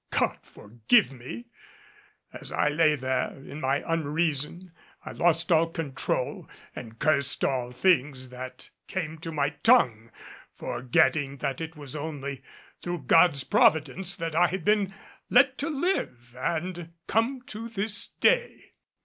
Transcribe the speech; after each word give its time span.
God 0.09 0.39
forgive 0.41 1.11
me! 1.11 1.45
As 2.33 2.51
I 2.51 2.69
lay 2.69 2.95
there 2.95 3.33
in 3.35 3.59
my 3.61 3.83
unreason, 3.85 4.71
I 5.05 5.11
lost 5.11 5.51
all 5.51 5.67
control 5.69 6.49
and 6.75 6.97
cursed 6.97 7.43
all 7.45 7.71
things 7.71 8.29
that 8.29 8.71
came 8.87 9.19
to 9.19 9.31
my 9.31 9.51
tongue, 9.61 10.09
forgetting 10.55 11.37
that 11.37 11.61
it 11.61 11.75
was 11.75 11.95
only 11.95 12.41
through 12.81 13.03
God's 13.03 13.43
providence 13.43 14.15
that 14.15 14.33
I 14.33 14.47
had 14.47 14.65
been 14.65 14.91
let 15.29 15.59
to 15.59 15.69
live 15.69 16.35
and 16.35 16.93
come 17.05 17.43
to 17.49 17.69
this 17.69 18.07
day. 18.07 18.73